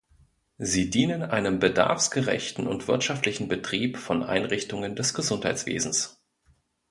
[0.57, 6.19] Sie dienen einem bedarfsgerechten und wirtschaftlichen Betrieb von Einrichtungen des Gesundheitswesens.